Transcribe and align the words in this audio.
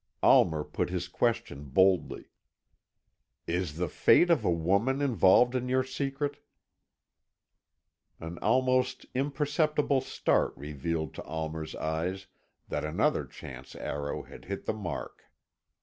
Almer 0.23 0.63
put 0.63 0.89
his 0.89 1.07
question 1.07 1.65
boldly. 1.65 2.31
"Is 3.45 3.77
the 3.77 3.87
fate 3.87 4.31
of 4.31 4.43
a 4.43 4.49
woman 4.49 4.99
involved 4.99 5.53
in 5.53 5.69
your 5.69 5.83
secret?" 5.83 6.43
An 8.19 8.39
almost 8.39 9.05
imperceptible 9.13 10.01
start 10.01 10.57
revealed 10.57 11.13
to 11.13 11.23
Almer's 11.25 11.75
eyes 11.75 12.25
that 12.67 12.83
another 12.83 13.27
chance 13.27 13.75
arrow 13.75 14.23
had 14.23 14.45
hit 14.45 14.65
the 14.65 14.73
mark. 14.73 15.25